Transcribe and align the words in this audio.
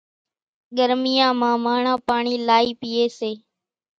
ڳرميان 0.77 1.33
مان 1.39 1.57
ماڻۿان 1.65 1.97
پاڻِي 2.07 2.35
لائِي 2.47 2.69
پيئيَ 2.81 3.05
سي۔ 3.19 3.31